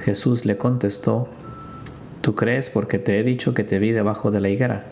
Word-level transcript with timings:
Jesús 0.00 0.44
le 0.44 0.56
contestó, 0.56 1.28
Tú 2.20 2.34
crees 2.34 2.70
porque 2.70 2.98
te 2.98 3.20
he 3.20 3.22
dicho 3.22 3.52
que 3.52 3.64
te 3.64 3.78
vi 3.78 3.90
debajo 3.90 4.30
de 4.30 4.40
la 4.40 4.48
higuera. 4.48 4.84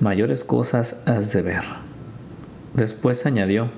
Mayores 0.00 0.42
cosas 0.42 1.04
has 1.06 1.32
de 1.32 1.42
ver. 1.42 1.62
Después 2.74 3.24
añadió, 3.24 3.68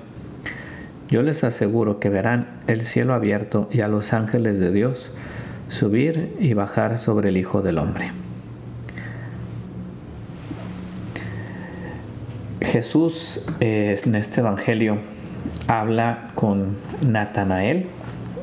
Yo 1.07 1.21
les 1.21 1.43
aseguro 1.43 1.99
que 1.99 2.09
verán 2.09 2.47
el 2.65 2.81
cielo 2.81 3.13
abierto 3.13 3.69
y 3.71 3.81
a 3.81 3.87
los 3.87 4.13
ángeles 4.13 4.57
de 4.57 4.71
Dios 4.71 5.11
subir 5.69 6.35
y 6.39 6.53
bajar 6.53 6.97
sobre 6.97 7.29
el 7.29 7.37
Hijo 7.37 7.61
del 7.61 7.77
Hombre. 7.77 8.11
Jesús 12.61 13.45
eh, 13.59 13.99
en 14.03 14.15
este 14.15 14.41
Evangelio 14.41 14.97
habla 15.67 16.31
con 16.35 16.77
Natanael 17.01 17.87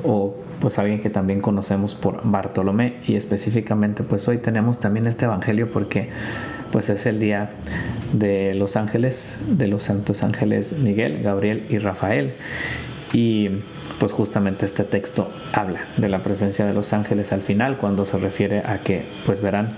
o 0.05 0.37
pues 0.61 0.79
alguien 0.79 1.01
que 1.01 1.11
también 1.11 1.41
conocemos 1.41 1.95
por 1.95 2.21
Bartolomé 2.25 2.99
y 3.07 3.17
específicamente 3.17 4.03
pues 4.03 4.27
hoy 4.29 4.39
tenemos 4.39 4.79
también 4.79 5.07
este 5.07 5.25
Evangelio 5.25 5.71
porque 5.71 6.11
pues 6.73 6.89
es 6.91 7.07
el 7.07 7.19
día 7.19 7.51
de 8.13 8.55
los 8.55 8.77
ángeles, 8.77 9.39
de 9.49 9.69
los 9.69 9.85
santos 9.85 10.23
ángeles 10.23 10.73
Miguel, 10.73 11.23
Gabriel 11.23 11.67
y 11.71 11.79
Rafael 11.79 12.33
y 13.13 13.51
pues 13.99 14.13
justamente 14.13 14.67
este 14.67 14.85
texto 14.85 15.31
habla 15.53 15.81
de 15.97 16.09
la 16.09 16.23
presencia 16.23 16.67
de 16.67 16.75
los 16.75 16.93
ángeles 16.93 17.33
al 17.33 17.41
final 17.41 17.79
cuando 17.79 18.05
se 18.05 18.19
refiere 18.19 18.61
a 18.61 18.79
que 18.79 19.05
pues 19.27 19.41
verán 19.41 19.77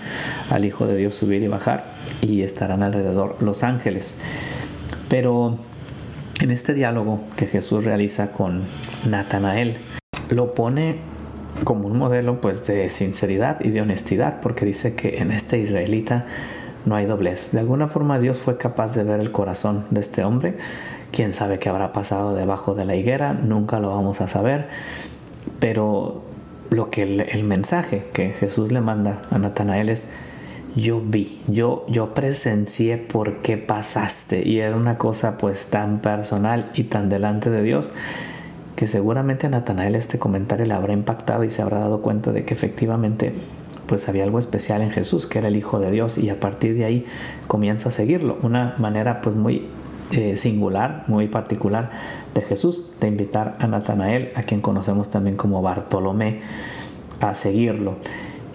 al 0.50 0.64
Hijo 0.64 0.86
de 0.86 0.96
Dios 0.96 1.14
subir 1.14 1.42
y 1.42 1.48
bajar 1.48 1.84
y 2.20 2.42
estarán 2.42 2.82
alrededor 2.82 3.36
los 3.40 3.62
ángeles. 3.62 4.16
Pero 5.08 5.58
en 6.40 6.50
este 6.50 6.74
diálogo 6.74 7.22
que 7.36 7.46
Jesús 7.46 7.84
realiza 7.84 8.32
con 8.32 8.62
Natanael, 9.08 9.76
lo 10.30 10.54
pone 10.54 10.98
como 11.64 11.86
un 11.86 11.98
modelo 11.98 12.40
pues 12.40 12.66
de 12.66 12.88
sinceridad 12.88 13.60
y 13.60 13.70
de 13.70 13.82
honestidad 13.82 14.40
porque 14.40 14.64
dice 14.64 14.94
que 14.94 15.18
en 15.18 15.30
este 15.30 15.58
israelita 15.58 16.26
no 16.86 16.94
hay 16.94 17.04
doblez. 17.04 17.52
De 17.52 17.60
alguna 17.60 17.88
forma 17.88 18.18
Dios 18.18 18.40
fue 18.40 18.56
capaz 18.56 18.94
de 18.94 19.04
ver 19.04 19.20
el 19.20 19.32
corazón 19.32 19.84
de 19.90 20.00
este 20.00 20.24
hombre 20.24 20.56
Quién 21.12 21.32
sabe 21.32 21.58
qué 21.58 21.68
habrá 21.68 21.92
pasado 21.92 22.34
debajo 22.34 22.74
de 22.74 22.84
la 22.84 22.94
higuera, 22.94 23.32
nunca 23.32 23.80
lo 23.80 23.88
vamos 23.88 24.20
a 24.20 24.28
saber. 24.28 24.68
Pero 25.58 26.22
lo 26.70 26.88
que 26.90 27.02
el, 27.02 27.44
mensaje 27.44 28.06
que 28.12 28.30
Jesús 28.30 28.70
le 28.70 28.80
manda 28.80 29.22
a 29.30 29.38
Natanael 29.38 29.88
es, 29.88 30.06
yo 30.76 31.02
vi, 31.04 31.42
yo, 31.48 31.84
yo 31.88 32.14
presencié 32.14 32.96
por 32.96 33.38
qué 33.38 33.56
pasaste. 33.56 34.46
Y 34.46 34.60
era 34.60 34.76
una 34.76 34.98
cosa 34.98 35.36
pues 35.36 35.66
tan 35.66 36.00
personal 36.00 36.70
y 36.74 36.84
tan 36.84 37.08
delante 37.08 37.50
de 37.50 37.62
Dios 37.62 37.90
que 38.80 38.86
seguramente 38.86 39.46
a 39.46 39.50
Natanael 39.50 39.94
este 39.94 40.18
comentario 40.18 40.64
le 40.64 40.72
habrá 40.72 40.94
impactado 40.94 41.44
y 41.44 41.50
se 41.50 41.60
habrá 41.60 41.80
dado 41.80 42.00
cuenta 42.00 42.32
de 42.32 42.46
que 42.46 42.54
efectivamente 42.54 43.34
pues 43.86 44.08
había 44.08 44.24
algo 44.24 44.38
especial 44.38 44.80
en 44.80 44.88
Jesús, 44.88 45.26
que 45.26 45.38
era 45.38 45.48
el 45.48 45.56
Hijo 45.56 45.80
de 45.80 45.90
Dios, 45.90 46.16
y 46.16 46.30
a 46.30 46.40
partir 46.40 46.74
de 46.74 46.86
ahí 46.86 47.04
comienza 47.46 47.90
a 47.90 47.92
seguirlo. 47.92 48.38
Una 48.40 48.76
manera 48.78 49.20
pues 49.20 49.36
muy 49.36 49.66
eh, 50.12 50.38
singular, 50.38 51.04
muy 51.08 51.28
particular 51.28 51.90
de 52.32 52.40
Jesús, 52.40 52.92
de 52.98 53.08
invitar 53.08 53.54
a 53.58 53.66
Natanael, 53.66 54.32
a 54.34 54.44
quien 54.44 54.62
conocemos 54.62 55.10
también 55.10 55.36
como 55.36 55.60
Bartolomé, 55.60 56.40
a 57.20 57.34
seguirlo. 57.34 57.96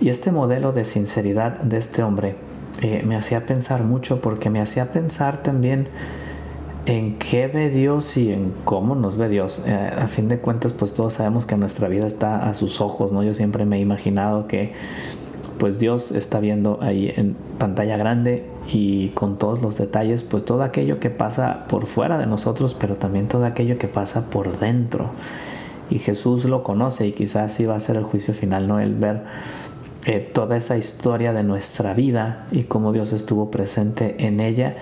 Y 0.01 0.09
este 0.09 0.31
modelo 0.31 0.71
de 0.71 0.85
sinceridad 0.85 1.59
de 1.59 1.77
este 1.77 2.01
hombre 2.01 2.35
eh, 2.81 3.03
me 3.05 3.15
hacía 3.15 3.45
pensar 3.45 3.83
mucho 3.83 4.21
porque 4.21 4.49
me 4.49 4.59
hacía 4.59 4.91
pensar 4.91 5.43
también 5.43 5.87
en 6.85 7.17
qué 7.17 7.47
ve 7.47 7.69
Dios 7.69 8.15
y 8.17 8.31
en 8.31 8.53
cómo 8.63 8.95
nos 8.95 9.17
ve 9.17 9.29
Dios. 9.29 9.63
Eh, 9.65 9.73
a 9.73 10.07
fin 10.07 10.27
de 10.27 10.39
cuentas, 10.39 10.73
pues 10.73 10.93
todos 10.93 11.13
sabemos 11.13 11.45
que 11.45 11.57
nuestra 11.57 11.87
vida 11.87 12.05
está 12.05 12.47
a 12.47 12.53
sus 12.53 12.79
ojos, 12.81 13.11
¿no? 13.11 13.23
Yo 13.23 13.33
siempre 13.33 13.65
me 13.65 13.77
he 13.77 13.79
imaginado 13.79 14.47
que 14.47 14.73
pues 15.57 15.79
Dios 15.79 16.11
está 16.11 16.39
viendo 16.39 16.79
ahí 16.81 17.11
en 17.15 17.35
pantalla 17.57 17.97
grande 17.97 18.45
y 18.71 19.09
con 19.09 19.37
todos 19.37 19.61
los 19.61 19.77
detalles, 19.77 20.21
pues 20.21 20.43
todo 20.43 20.63
aquello 20.63 20.99
que 20.99 21.09
pasa 21.09 21.65
por 21.67 21.85
fuera 21.85 22.17
de 22.17 22.27
nosotros, 22.27 22.75
pero 22.75 22.97
también 22.97 23.27
todo 23.27 23.45
aquello 23.45 23.77
que 23.77 23.87
pasa 23.87 24.29
por 24.29 24.57
dentro. 24.59 25.09
Y 25.89 25.99
Jesús 25.99 26.45
lo 26.45 26.61
conoce 26.63 27.07
y 27.07 27.13
quizás 27.13 27.53
sí 27.53 27.65
va 27.65 27.75
a 27.75 27.79
ser 27.79 27.95
el 27.95 28.03
juicio 28.03 28.33
final, 28.33 28.67
¿no? 28.67 28.79
El 28.79 28.95
ver 28.95 29.23
eh, 30.05 30.19
toda 30.19 30.57
esa 30.57 30.77
historia 30.77 31.31
de 31.31 31.43
nuestra 31.43 31.93
vida 31.93 32.47
y 32.51 32.63
cómo 32.63 32.91
Dios 32.91 33.13
estuvo 33.13 33.49
presente 33.49 34.27
en 34.27 34.39
ella, 34.39 34.75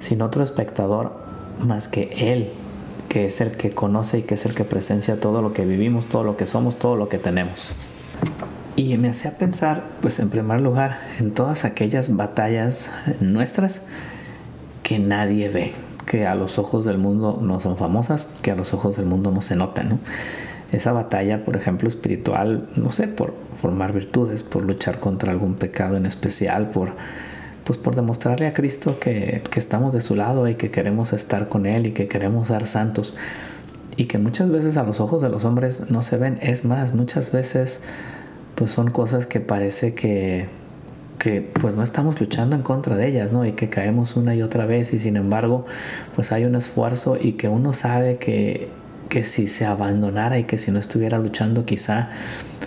sin 0.00 0.22
otro 0.22 0.42
espectador 0.42 1.29
más 1.64 1.88
que 1.88 2.32
Él, 2.32 2.50
que 3.08 3.26
es 3.26 3.40
el 3.40 3.52
que 3.52 3.70
conoce 3.70 4.18
y 4.18 4.22
que 4.22 4.34
es 4.34 4.46
el 4.46 4.54
que 4.54 4.64
presencia 4.64 5.20
todo 5.20 5.42
lo 5.42 5.52
que 5.52 5.64
vivimos, 5.64 6.06
todo 6.06 6.24
lo 6.24 6.36
que 6.36 6.46
somos, 6.46 6.78
todo 6.78 6.96
lo 6.96 7.08
que 7.08 7.18
tenemos. 7.18 7.72
Y 8.76 8.96
me 8.96 9.08
hacía 9.08 9.36
pensar, 9.36 9.84
pues 10.00 10.18
en 10.20 10.30
primer 10.30 10.60
lugar, 10.60 10.98
en 11.18 11.32
todas 11.32 11.64
aquellas 11.64 12.16
batallas 12.16 12.90
nuestras 13.20 13.82
que 14.82 14.98
nadie 14.98 15.48
ve, 15.48 15.72
que 16.06 16.26
a 16.26 16.34
los 16.34 16.58
ojos 16.58 16.84
del 16.84 16.98
mundo 16.98 17.38
no 17.42 17.60
son 17.60 17.76
famosas, 17.76 18.26
que 18.42 18.50
a 18.50 18.56
los 18.56 18.72
ojos 18.72 18.96
del 18.96 19.06
mundo 19.06 19.30
no 19.30 19.42
se 19.42 19.56
notan, 19.56 20.00
Esa 20.72 20.92
batalla, 20.92 21.44
por 21.44 21.56
ejemplo, 21.56 21.88
espiritual, 21.88 22.68
no 22.76 22.92
sé, 22.92 23.08
por 23.08 23.34
formar 23.60 23.92
virtudes, 23.92 24.44
por 24.44 24.62
luchar 24.62 25.00
contra 25.00 25.32
algún 25.32 25.54
pecado 25.54 25.96
en 25.96 26.06
especial, 26.06 26.70
por, 26.70 26.92
pues 27.70 27.78
por 27.78 27.94
demostrarle 27.94 28.48
a 28.48 28.52
Cristo 28.52 28.98
que, 28.98 29.44
que 29.48 29.60
estamos 29.60 29.92
de 29.92 30.00
su 30.00 30.16
lado 30.16 30.48
y 30.48 30.56
que 30.56 30.72
queremos 30.72 31.12
estar 31.12 31.48
con 31.48 31.66
Él 31.66 31.86
y 31.86 31.92
que 31.92 32.08
queremos 32.08 32.48
ser 32.48 32.66
santos 32.66 33.14
y 33.96 34.06
que 34.06 34.18
muchas 34.18 34.50
veces 34.50 34.76
a 34.76 34.82
los 34.82 34.98
ojos 34.98 35.22
de 35.22 35.28
los 35.28 35.44
hombres 35.44 35.88
no 35.88 36.02
se 36.02 36.16
ven. 36.16 36.40
Es 36.42 36.64
más, 36.64 36.94
muchas 36.94 37.30
veces 37.30 37.82
pues 38.56 38.72
son 38.72 38.90
cosas 38.90 39.26
que 39.26 39.38
parece 39.38 39.94
que, 39.94 40.48
que 41.20 41.42
pues 41.42 41.76
no 41.76 41.84
estamos 41.84 42.20
luchando 42.20 42.56
en 42.56 42.62
contra 42.62 42.96
de 42.96 43.06
ellas, 43.06 43.32
¿no? 43.32 43.46
Y 43.46 43.52
que 43.52 43.70
caemos 43.70 44.16
una 44.16 44.34
y 44.34 44.42
otra 44.42 44.66
vez 44.66 44.92
y 44.92 44.98
sin 44.98 45.16
embargo 45.16 45.64
pues 46.16 46.32
hay 46.32 46.46
un 46.46 46.56
esfuerzo 46.56 47.18
y 47.20 47.34
que 47.34 47.48
uno 47.48 47.72
sabe 47.72 48.16
que, 48.16 48.68
que 49.10 49.24
si 49.24 49.46
se 49.48 49.66
abandonara 49.66 50.38
y 50.38 50.44
que 50.44 50.56
si 50.56 50.70
no 50.70 50.78
estuviera 50.78 51.18
luchando 51.18 51.66
quizá 51.66 52.08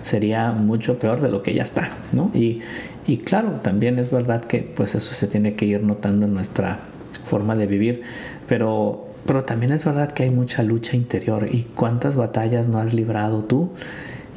sería 0.02 0.52
mucho 0.52 0.98
peor 1.00 1.20
de 1.20 1.30
lo 1.30 1.42
que 1.42 1.54
ya 1.54 1.64
está, 1.64 1.90
¿no? 2.12 2.30
Y, 2.34 2.60
y 3.06 3.18
claro, 3.18 3.54
también 3.54 3.98
es 3.98 4.10
verdad 4.10 4.44
que 4.44 4.58
pues 4.58 4.94
eso 4.94 5.14
se 5.14 5.26
tiene 5.26 5.54
que 5.54 5.64
ir 5.64 5.82
notando 5.82 6.26
en 6.26 6.34
nuestra 6.34 6.80
forma 7.24 7.56
de 7.56 7.66
vivir, 7.66 8.02
pero, 8.46 9.08
pero 9.26 9.44
también 9.44 9.72
es 9.72 9.84
verdad 9.84 10.12
que 10.12 10.24
hay 10.24 10.30
mucha 10.30 10.62
lucha 10.62 10.94
interior 10.94 11.46
y 11.50 11.64
cuántas 11.64 12.14
batallas 12.14 12.68
no 12.68 12.78
has 12.78 12.94
librado 12.94 13.44
tú 13.44 13.70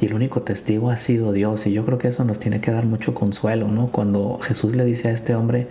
y 0.00 0.06
el 0.06 0.14
único 0.14 0.42
testigo 0.42 0.90
ha 0.90 0.96
sido 0.96 1.32
Dios. 1.32 1.66
Y 1.66 1.72
yo 1.72 1.84
creo 1.84 1.98
que 1.98 2.08
eso 2.08 2.24
nos 2.24 2.38
tiene 2.38 2.60
que 2.60 2.70
dar 2.70 2.86
mucho 2.86 3.14
consuelo, 3.14 3.68
¿no? 3.68 3.88
Cuando 3.88 4.38
Jesús 4.40 4.74
le 4.76 4.84
dice 4.84 5.08
a 5.08 5.10
este 5.10 5.34
hombre, 5.34 5.68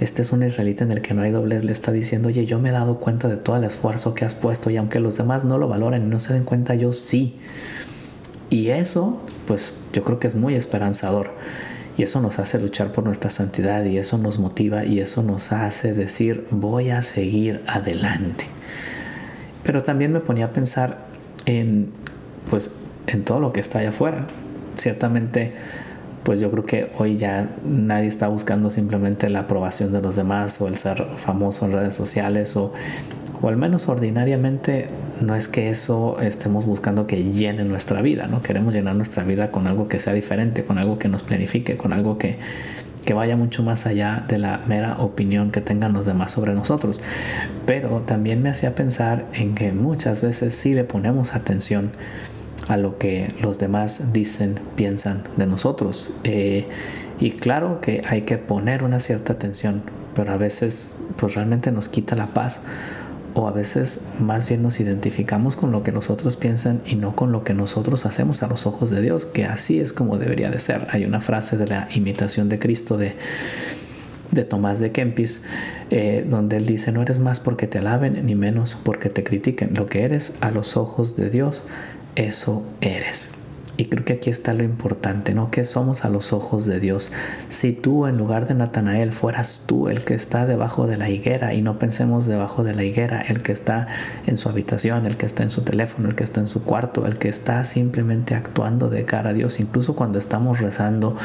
este 0.00 0.22
es 0.22 0.32
un 0.32 0.42
israelita 0.44 0.84
en 0.84 0.92
el 0.92 1.02
que 1.02 1.12
no 1.12 1.22
hay 1.22 1.32
doblez, 1.32 1.64
le 1.64 1.72
está 1.72 1.90
diciendo, 1.90 2.28
oye, 2.28 2.46
yo 2.46 2.60
me 2.60 2.68
he 2.68 2.72
dado 2.72 3.00
cuenta 3.00 3.28
de 3.28 3.36
todo 3.36 3.56
el 3.56 3.64
esfuerzo 3.64 4.14
que 4.14 4.24
has 4.24 4.34
puesto 4.34 4.70
y 4.70 4.76
aunque 4.76 5.00
los 5.00 5.16
demás 5.16 5.44
no 5.44 5.58
lo 5.58 5.66
valoren 5.66 6.04
y 6.04 6.06
no 6.06 6.20
se 6.20 6.32
den 6.34 6.44
cuenta, 6.44 6.74
yo 6.76 6.92
sí. 6.92 7.36
Y 8.50 8.68
eso, 8.68 9.20
pues 9.46 9.74
yo 9.92 10.04
creo 10.04 10.20
que 10.20 10.28
es 10.28 10.34
muy 10.34 10.54
esperanzador. 10.54 11.32
Y 11.96 12.04
eso 12.04 12.20
nos 12.20 12.38
hace 12.38 12.60
luchar 12.60 12.92
por 12.92 13.02
nuestra 13.02 13.30
santidad 13.30 13.84
y 13.84 13.98
eso 13.98 14.18
nos 14.18 14.38
motiva 14.38 14.84
y 14.84 15.00
eso 15.00 15.24
nos 15.24 15.50
hace 15.50 15.92
decir, 15.92 16.46
voy 16.52 16.90
a 16.90 17.02
seguir 17.02 17.60
adelante. 17.66 18.44
Pero 19.64 19.82
también 19.82 20.12
me 20.12 20.20
ponía 20.20 20.46
a 20.46 20.52
pensar 20.52 21.08
en, 21.44 21.90
pues, 22.48 22.70
en 23.08 23.24
todo 23.24 23.40
lo 23.40 23.52
que 23.52 23.58
está 23.58 23.80
allá 23.80 23.88
afuera. 23.88 24.28
Ciertamente, 24.76 25.54
pues 26.28 26.40
yo 26.40 26.50
creo 26.50 26.66
que 26.66 26.90
hoy 26.98 27.16
ya 27.16 27.48
nadie 27.64 28.06
está 28.06 28.28
buscando 28.28 28.70
simplemente 28.70 29.30
la 29.30 29.38
aprobación 29.38 29.94
de 29.94 30.02
los 30.02 30.14
demás 30.14 30.60
o 30.60 30.68
el 30.68 30.76
ser 30.76 31.06
famoso 31.16 31.64
en 31.64 31.72
redes 31.72 31.94
sociales 31.94 32.54
o, 32.54 32.74
o 33.40 33.48
al 33.48 33.56
menos 33.56 33.88
ordinariamente 33.88 34.90
no 35.22 35.34
es 35.34 35.48
que 35.48 35.70
eso 35.70 36.20
estemos 36.20 36.66
buscando 36.66 37.06
que 37.06 37.24
llene 37.32 37.64
nuestra 37.64 38.02
vida, 38.02 38.26
¿no? 38.26 38.42
Queremos 38.42 38.74
llenar 38.74 38.94
nuestra 38.94 39.24
vida 39.24 39.50
con 39.50 39.66
algo 39.66 39.88
que 39.88 40.00
sea 40.00 40.12
diferente, 40.12 40.64
con 40.64 40.76
algo 40.76 40.98
que 40.98 41.08
nos 41.08 41.22
planifique, 41.22 41.78
con 41.78 41.94
algo 41.94 42.18
que, 42.18 42.36
que 43.06 43.14
vaya 43.14 43.38
mucho 43.38 43.62
más 43.62 43.86
allá 43.86 44.26
de 44.28 44.36
la 44.36 44.60
mera 44.68 44.98
opinión 44.98 45.50
que 45.50 45.62
tengan 45.62 45.94
los 45.94 46.04
demás 46.04 46.32
sobre 46.32 46.52
nosotros. 46.52 47.00
Pero 47.64 48.02
también 48.04 48.42
me 48.42 48.50
hacía 48.50 48.74
pensar 48.74 49.24
en 49.32 49.54
que 49.54 49.72
muchas 49.72 50.20
veces 50.20 50.54
sí 50.54 50.74
le 50.74 50.84
ponemos 50.84 51.34
atención 51.34 51.92
a 52.68 52.76
lo 52.76 52.98
que 52.98 53.28
los 53.40 53.58
demás 53.58 54.12
dicen, 54.12 54.60
piensan 54.76 55.24
de 55.36 55.46
nosotros. 55.46 56.12
Eh, 56.24 56.68
y 57.18 57.32
claro 57.32 57.80
que 57.80 58.02
hay 58.06 58.22
que 58.22 58.38
poner 58.38 58.84
una 58.84 59.00
cierta 59.00 59.32
atención, 59.32 59.82
pero 60.14 60.32
a 60.32 60.36
veces 60.36 60.96
pues 61.16 61.34
realmente 61.34 61.72
nos 61.72 61.88
quita 61.88 62.14
la 62.14 62.28
paz 62.28 62.60
o 63.34 63.46
a 63.48 63.52
veces 63.52 64.02
más 64.20 64.48
bien 64.48 64.62
nos 64.62 64.80
identificamos 64.80 65.56
con 65.56 65.72
lo 65.72 65.82
que 65.82 65.92
los 65.92 66.10
otros 66.10 66.36
piensan 66.36 66.80
y 66.86 66.96
no 66.96 67.14
con 67.14 67.32
lo 67.32 67.44
que 67.44 67.54
nosotros 67.54 68.06
hacemos 68.06 68.42
a 68.42 68.48
los 68.48 68.66
ojos 68.66 68.90
de 68.90 69.00
Dios, 69.00 69.26
que 69.26 69.44
así 69.44 69.80
es 69.80 69.92
como 69.92 70.18
debería 70.18 70.50
de 70.50 70.60
ser. 70.60 70.86
Hay 70.90 71.04
una 71.04 71.20
frase 71.20 71.56
de 71.56 71.66
la 71.66 71.88
imitación 71.94 72.48
de 72.48 72.58
Cristo 72.58 72.96
de, 72.96 73.14
de 74.30 74.44
Tomás 74.44 74.80
de 74.80 74.92
Kempis, 74.92 75.42
eh, 75.90 76.26
donde 76.28 76.56
él 76.56 76.66
dice, 76.66 76.92
no 76.92 77.02
eres 77.02 77.18
más 77.18 77.40
porque 77.40 77.66
te 77.66 77.78
alaben, 77.78 78.24
ni 78.26 78.34
menos 78.34 78.76
porque 78.82 79.08
te 79.08 79.24
critiquen. 79.24 79.74
Lo 79.74 79.86
que 79.86 80.02
eres 80.02 80.36
a 80.40 80.50
los 80.50 80.76
ojos 80.76 81.16
de 81.16 81.30
Dios, 81.30 81.62
eso 82.18 82.64
eres. 82.80 83.30
Y 83.76 83.84
creo 83.84 84.04
que 84.04 84.14
aquí 84.14 84.28
está 84.28 84.54
lo 84.54 84.64
importante, 84.64 85.34
¿no? 85.34 85.52
Que 85.52 85.64
somos 85.64 86.04
a 86.04 86.08
los 86.08 86.32
ojos 86.32 86.66
de 86.66 86.80
Dios. 86.80 87.12
Si 87.48 87.72
tú 87.72 88.08
en 88.08 88.18
lugar 88.18 88.48
de 88.48 88.54
Natanael 88.54 89.12
fueras 89.12 89.62
tú 89.68 89.88
el 89.88 90.02
que 90.02 90.14
está 90.14 90.44
debajo 90.44 90.88
de 90.88 90.96
la 90.96 91.10
higuera 91.10 91.54
y 91.54 91.62
no 91.62 91.78
pensemos 91.78 92.26
debajo 92.26 92.64
de 92.64 92.74
la 92.74 92.82
higuera, 92.82 93.20
el 93.20 93.40
que 93.40 93.52
está 93.52 93.86
en 94.26 94.36
su 94.36 94.48
habitación, 94.48 95.06
el 95.06 95.16
que 95.16 95.26
está 95.26 95.44
en 95.44 95.50
su 95.50 95.62
teléfono, 95.62 96.08
el 96.08 96.16
que 96.16 96.24
está 96.24 96.40
en 96.40 96.48
su 96.48 96.64
cuarto, 96.64 97.06
el 97.06 97.18
que 97.18 97.28
está 97.28 97.64
simplemente 97.64 98.34
actuando 98.34 98.90
de 98.90 99.04
cara 99.04 99.30
a 99.30 99.32
Dios, 99.32 99.60
incluso 99.60 99.94
cuando 99.94 100.18
estamos 100.18 100.58
rezando 100.58 101.16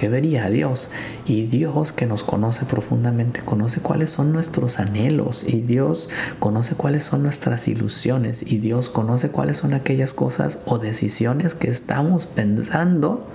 que 0.00 0.08
vería 0.08 0.46
a 0.46 0.50
Dios. 0.50 0.88
Y 1.26 1.42
Dios 1.44 1.92
que 1.92 2.06
nos 2.06 2.22
conoce 2.22 2.64
profundamente, 2.64 3.42
conoce 3.44 3.82
cuáles 3.82 4.10
son 4.10 4.32
nuestros 4.32 4.78
anhelos 4.78 5.44
y 5.46 5.60
Dios 5.60 6.08
conoce 6.38 6.74
cuáles 6.74 7.04
son 7.04 7.22
nuestras 7.22 7.68
ilusiones 7.68 8.42
y 8.50 8.60
Dios 8.60 8.88
conoce 8.88 9.28
cuáles 9.28 9.58
son 9.58 9.74
aquellas 9.74 10.14
cosas 10.14 10.60
o 10.64 10.78
decisiones 10.78 11.54
que 11.54 11.68
estamos 11.68 12.26
pensando 12.26 13.26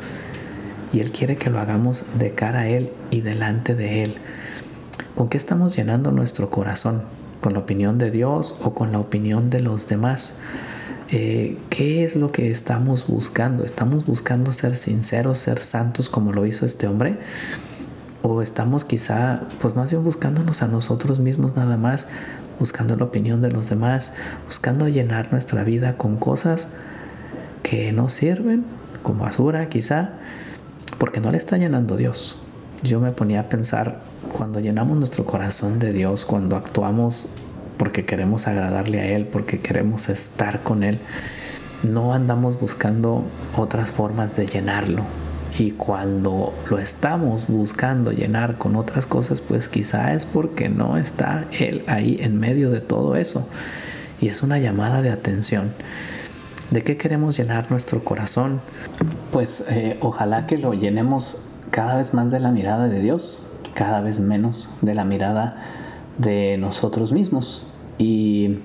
y 0.92 1.02
Él 1.02 1.12
quiere 1.12 1.36
que 1.36 1.52
lo 1.52 1.60
hagamos 1.60 2.04
de 2.18 2.32
cara 2.32 2.62
a 2.62 2.68
Él 2.68 2.92
y 3.12 3.22
delante 3.22 3.76
de 3.76 4.02
Él. 4.02 4.16
¿Con 5.14 5.30
qué 5.30 5.38
estamos 5.38 5.76
llenando 5.76 6.12
nuestro 6.12 6.50
corazón? 6.50 7.04
¿Con 7.42 7.54
la 7.54 7.60
opinión 7.60 8.00
de 8.00 8.10
Dios 8.10 8.56
o 8.64 8.74
con 8.74 8.92
la 8.92 8.98
opinión 8.98 9.52
de 9.52 9.60
los 9.60 9.88
demás? 9.88 10.34
Eh, 11.12 11.57
¿qué 11.69 12.04
es 12.04 12.16
lo 12.16 12.31
que 12.31 12.50
estamos 12.50 13.06
buscando? 13.07 13.63
¿Estamos 13.63 14.07
buscando 14.07 14.52
ser 14.52 14.75
sinceros, 14.75 15.38
ser 15.38 15.60
santos 15.62 16.10
como 16.10 16.34
lo 16.34 16.48
hizo 16.48 16.66
este 16.66 16.88
hombre? 16.88 17.18
¿O 18.24 18.42
estamos 18.42 18.86
quizá, 18.86 19.42
pues 19.62 19.75
más 19.75 19.92
bien 19.92 20.04
buscándonos 20.04 20.63
a 20.63 20.68
nosotros 20.68 21.19
mismos 21.19 21.56
nada 21.56 21.78
más, 21.78 22.07
buscando 22.60 22.96
la 22.96 23.06
opinión 23.06 23.42
de 23.44 23.52
los 23.52 23.69
demás, 23.69 24.13
buscando 24.48 24.88
llenar 24.88 25.31
nuestra 25.31 25.63
vida 25.63 25.96
con 25.96 26.18
cosas 26.18 26.69
que 27.62 27.92
no 27.92 28.10
sirven, 28.10 28.66
como 29.04 29.25
basura 29.25 29.69
quizá, 29.69 30.13
porque 30.98 31.19
no 31.19 31.31
le 31.31 31.38
está 31.38 31.57
llenando 31.57 31.98
Dios? 31.98 32.40
Yo 32.81 33.00
me 33.00 33.12
ponía 33.12 33.42
a 33.42 33.50
pensar, 33.50 34.02
cuando 34.34 34.60
llenamos 34.60 34.98
nuestro 34.98 35.24
corazón 35.25 35.78
de 35.78 35.94
Dios, 35.94 36.25
cuando 36.25 36.56
actuamos 36.56 37.28
porque 37.77 38.06
queremos 38.06 38.48
agradarle 38.48 39.00
a 39.00 39.07
Él, 39.07 39.25
porque 39.25 39.60
queremos 39.60 40.10
estar 40.10 40.62
con 40.63 40.83
Él. 40.83 41.00
No 41.83 42.13
andamos 42.13 42.60
buscando 42.60 43.24
otras 43.56 43.92
formas 43.92 44.36
de 44.36 44.48
llenarlo. 44.48 45.04
Y 45.57 45.72
cuando 45.72 46.54
lo 46.69 46.80
estamos 46.80 47.48
buscando 47.48 48.12
llenar 48.12 48.57
con 48.57 48.75
otras 48.75 49.06
cosas, 49.06 49.39
pues 49.39 49.69
quizá 49.69 50.13
es 50.13 50.25
porque 50.25 50.68
no 50.68 50.98
está 50.98 51.45
Él 51.57 51.83
ahí 51.88 52.18
en 52.19 52.39
medio 52.39 52.72
de 52.72 52.81
todo 52.81 53.16
eso. 53.16 53.48
Y 54.19 54.28
es 54.28 54.44
una 54.44 54.60
llamada 54.60 55.01
de 55.01 55.12
atención. 55.12 55.74
¿De 56.71 56.83
qué 56.83 56.98
queremos 56.98 57.38
llenar 57.38 57.69
nuestro 57.69 58.04
corazón? 58.04 58.60
Pues 59.31 59.66
eh, 59.69 59.98
ojalá 60.01 60.48
que 60.48 60.57
lo 60.57 60.74
llenemos 60.74 61.44
cada 61.69 61.98
vez 61.98 62.13
más 62.13 62.31
de 62.31 62.39
la 62.39 62.51
mirada 62.51 62.88
de 62.88 63.01
Dios, 63.01 63.42
cada 63.75 64.01
vez 64.01 64.19
menos 64.19 64.69
de 64.81 64.95
la 64.95 65.06
mirada 65.06 65.57
de 66.18 66.58
nosotros 66.58 67.12
mismos. 67.12 67.68
Y 67.98 68.60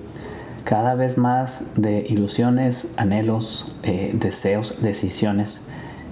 cada 0.63 0.95
vez 0.95 1.17
más 1.17 1.63
de 1.75 2.05
ilusiones, 2.07 2.93
anhelos, 2.97 3.75
eh, 3.83 4.11
deseos, 4.13 4.81
decisiones 4.81 5.67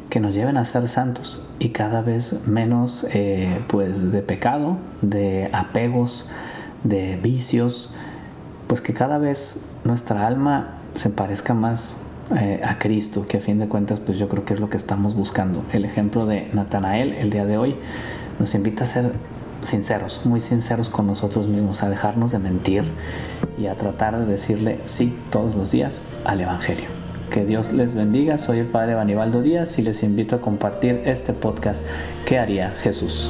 que 0.10 0.20
nos 0.20 0.34
lleven 0.34 0.58
a 0.58 0.66
ser 0.66 0.88
santos. 0.88 1.46
Y 1.60 1.70
cada 1.70 2.02
vez 2.02 2.48
menos 2.48 3.06
eh, 3.14 3.60
pues 3.68 4.12
de 4.12 4.22
pecado, 4.22 4.78
de 5.02 5.50
apegos, 5.54 6.28
de 6.84 7.18
vicios, 7.22 7.92
pues 8.68 8.82
que 8.82 8.94
cada 8.94 9.18
vez 9.18 9.68
nuestra 9.84 10.28
alma 10.28 10.80
se 10.94 11.10
parezca 11.10 11.54
más 11.54 11.98
eh, 12.36 12.62
a 12.64 12.78
Cristo, 12.80 13.26
que 13.28 13.38
a 13.38 13.40
fin 13.40 13.60
de 13.60 13.68
cuentas 13.68 14.00
pues 14.00 14.18
yo 14.18 14.30
creo 14.30 14.46
que 14.46 14.54
es 14.54 14.60
lo 14.60 14.70
que 14.70 14.78
estamos 14.78 15.16
buscando. 15.16 15.64
El 15.72 15.86
ejemplo 15.86 16.26
de 16.26 16.50
Natanael 16.54 17.14
el 17.14 17.30
día 17.30 17.46
de 17.46 17.58
hoy 17.58 17.76
nos 18.40 18.56
invita 18.56 18.84
a 18.84 18.88
ser 18.88 19.12
sinceros, 19.62 20.26
muy 20.26 20.40
sinceros 20.40 20.90
con 20.90 21.08
nosotros 21.08 21.48
mismos, 21.48 21.84
a 21.84 21.90
dejarnos 21.90 22.32
de 22.32 22.40
mentir 22.40 22.84
y 23.58 23.68
a 23.68 23.76
tratar 23.76 24.18
de 24.18 24.26
decirle 24.26 24.80
sí 24.86 25.18
todos 25.30 25.56
los 25.56 25.72
días 25.72 26.02
al 26.26 26.42
Evangelio. 26.42 26.88
Que 27.30 27.46
Dios 27.46 27.72
les 27.72 27.94
bendiga, 27.94 28.38
soy 28.38 28.60
el 28.60 28.68
Padre 28.68 28.96
Banibaldo 28.96 29.42
Díaz 29.42 29.78
y 29.78 29.84
les 29.84 30.02
invito 30.02 30.36
a 30.36 30.42
compartir 30.42 31.04
este 31.06 31.34
podcast 31.34 31.86
que 32.26 32.40
haría 32.40 32.72
Jesús? 32.72 33.30